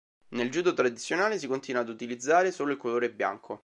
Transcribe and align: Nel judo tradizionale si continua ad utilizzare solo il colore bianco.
Nel 0.29 0.49
judo 0.49 0.73
tradizionale 0.73 1.37
si 1.37 1.45
continua 1.45 1.81
ad 1.81 1.89
utilizzare 1.89 2.51
solo 2.51 2.71
il 2.71 2.77
colore 2.79 3.11
bianco. 3.11 3.59